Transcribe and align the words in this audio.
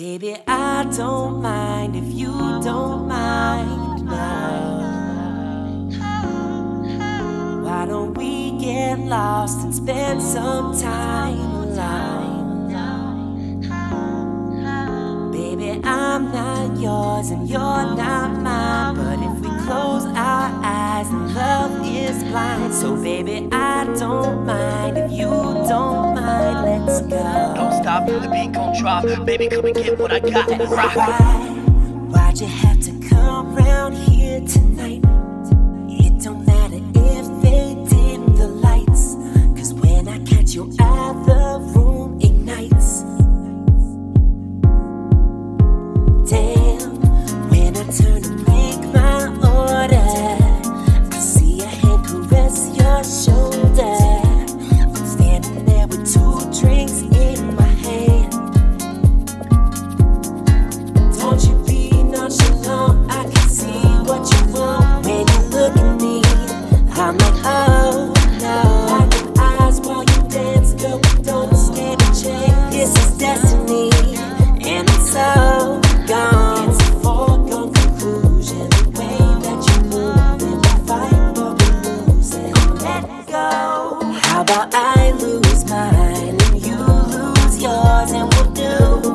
Baby, 0.00 0.32
I 0.46 0.88
don't 0.96 1.42
mind 1.42 1.94
if 1.94 2.10
you 2.14 2.32
don't 2.64 3.06
mind 3.06 4.06
now. 4.06 4.80
Why 7.62 7.84
don't 7.84 8.16
we 8.16 8.52
get 8.58 8.98
lost 9.00 9.62
and 9.62 9.74
spend 9.74 10.22
some 10.22 10.74
time 10.80 11.36
alone? 11.36 12.80
Baby, 15.32 15.82
I'm 15.84 16.32
not 16.32 16.80
yours 16.80 17.28
and 17.28 17.46
you're 17.46 17.60
not 17.60 18.40
mine. 18.40 18.94
But 18.94 19.18
if 19.18 19.38
we 19.42 19.50
close 19.66 20.06
our 20.06 20.50
eyes, 20.64 21.10
then 21.10 21.34
love 21.34 21.86
is 21.86 22.24
blind. 22.24 22.72
So, 22.72 22.96
baby, 22.96 23.50
I 23.52 23.84
don't 23.98 24.46
mind 24.46 24.96
if 24.96 25.12
you 25.12 25.28
don't 25.28 26.14
mind. 26.14 26.86
Let's 26.86 27.02
go. 27.02 27.59
Don't 28.06 28.22
the 28.22 28.28
beat 28.28 28.52
gon' 28.52 28.76
drop. 28.78 29.04
Baby, 29.26 29.48
come 29.48 29.64
and 29.66 29.74
get 29.74 29.98
what 29.98 30.12
I 30.12 30.20
got. 30.20 30.48
Rock. 30.70 30.96
Why, 30.96 31.08
why'd 32.08 32.40
you 32.40 32.46
have 32.46 32.79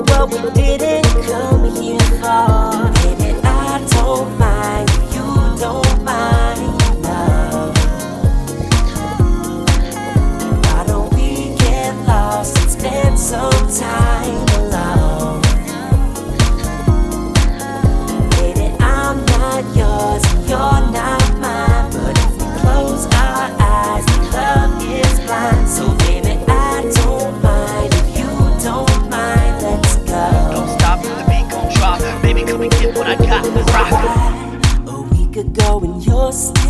what 0.00 0.30
we 0.30 0.50
didn't 0.78 1.04
come 1.26 1.64
here 1.76 2.00
for. 2.20 2.49
Ago 36.30 36.69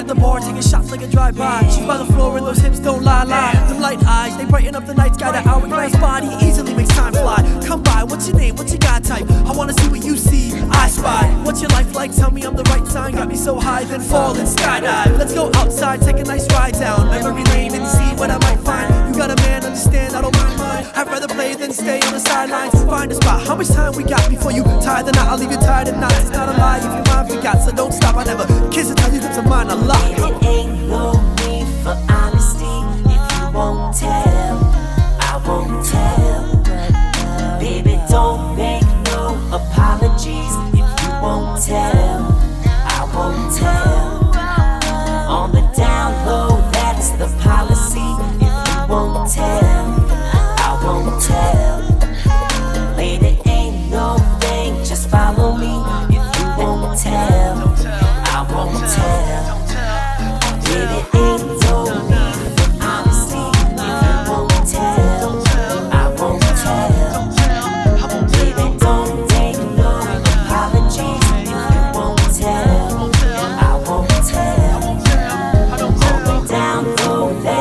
at 0.00 0.06
the 0.06 0.14
bar 0.14 0.40
taking 0.40 0.62
shots 0.62 0.90
like 0.90 1.02
a 1.02 1.06
drive-by. 1.06 1.60
She's 1.68 1.84
by 1.84 1.98
the 1.98 2.06
floor 2.06 2.36
and 2.38 2.46
those 2.46 2.58
hips 2.58 2.78
don't 2.78 3.02
lie, 3.02 3.24
lie. 3.24 3.52
Them 3.68 3.80
light 3.80 4.02
eyes, 4.04 4.34
they 4.38 4.46
brighten 4.46 4.74
up 4.74 4.86
the 4.86 4.94
night 4.94 5.14
sky. 5.14 5.30
The 5.30 5.46
hourglass 5.46 5.94
body 5.96 6.28
easily 6.44 6.74
makes 6.74 6.88
time 6.90 7.12
fly. 7.12 7.40
Come 7.66 7.82
by, 7.82 8.04
what's 8.04 8.26
your 8.26 8.36
name? 8.38 8.56
What's 8.56 8.72
your 8.72 8.78
guy 8.78 9.00
type? 9.00 9.30
I 9.30 9.52
wanna 9.52 9.74
see 9.74 9.88
what 9.88 10.02
you 10.02 10.16
see. 10.16 10.54
I 10.70 10.88
spy. 10.88 11.28
What's 11.44 11.60
your 11.60 11.70
life 11.70 11.94
like? 11.94 12.16
Tell 12.16 12.30
me 12.30 12.42
I'm 12.42 12.56
the 12.56 12.62
right 12.72 12.86
sign. 12.86 13.14
Got 13.14 13.28
me 13.28 13.36
so 13.36 13.60
high, 13.60 13.84
then 13.84 14.00
fall 14.00 14.34
and 14.36 14.48
skydive. 14.48 15.18
Let's 15.18 15.34
go 15.34 15.50
outside, 15.54 16.00
take 16.00 16.18
a 16.18 16.24
nice 16.24 16.46
ride 16.54 16.74
down 16.74 17.08
memory 17.10 17.44
lane 17.52 17.74
and 17.74 17.86
see 17.86 18.10
what 18.16 18.30
I 18.30 18.38
might 18.38 18.60
find. 18.60 18.88
You 19.08 19.20
got 19.20 19.30
a 19.30 19.36
man, 19.44 19.64
understand? 19.64 20.16
I 20.16 20.22
don't 20.22 20.34
mind 20.34 20.56
mine. 20.56 20.86
I'd 20.94 21.08
rather 21.08 21.28
play 21.28 21.54
than 21.54 21.72
stay 21.72 22.00
on 22.00 22.12
the 22.12 22.20
sidelines. 22.20 22.72
Find 22.84 23.12
a 23.12 23.14
spot. 23.14 23.46
How 23.46 23.54
much 23.54 23.68
time 23.68 23.92
we 23.96 24.04
got 24.04 24.28
before 24.30 24.52
you 24.52 24.64
tie 24.80 25.02
the 25.02 25.12
knot? 25.12 25.28
I'll 25.28 25.38
leave 25.38 25.50
you 25.50 25.58
tired 25.58 25.88
at 25.88 25.98
night. 25.98 26.20
It's 26.22 26.30
not 26.30 26.48
a 26.48 26.56
lie 26.56 26.78
if 26.78 26.84
your 26.84 27.04
mind 27.14 27.28
forgot, 27.28 27.60
so 27.60 27.70
don't 27.72 27.92
stop. 27.92 28.16
I 28.16 28.24
never 28.24 28.46
kiss 28.70 28.88
you 28.88 28.94
lips 28.94 28.99
of 29.40 29.48
mine 29.48 29.70
a 29.70 29.74
lie. 29.74 30.39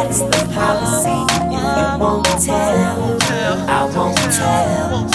That's 0.09 0.21
the 0.21 0.53
policy. 0.53 1.09
If 1.35 1.61
you 1.77 1.99
won't 1.99 2.25
tell, 2.43 3.21
I 3.69 3.91
won't 3.95 4.17
tell. 4.33 5.09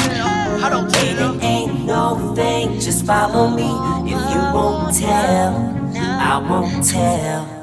Baby, 0.93 1.44
ain't 1.44 1.85
no 1.85 2.35
thing, 2.35 2.81
just 2.81 3.05
follow 3.05 3.49
me. 3.49 3.70
If 4.11 4.35
you 4.35 4.41
won't 4.55 4.94
tell, 4.96 5.55
I 5.96 6.38
won't 6.49 6.85
tell. 6.85 7.53